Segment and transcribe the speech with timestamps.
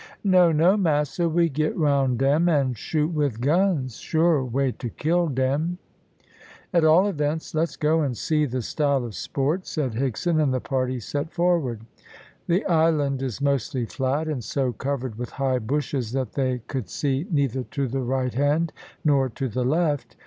[0.23, 3.97] "No, no, massa, we get round dem, and shoot with guns.
[3.99, 5.77] Surer way to kill dem."
[6.73, 10.59] "At all events let's go and see the style of sport," said Higson, and the
[10.59, 11.81] party set forward.
[12.47, 17.27] The island is mostly flat, and so covered with high bushes that they could see
[17.29, 18.73] neither to the right hand
[19.05, 20.15] nor to the left.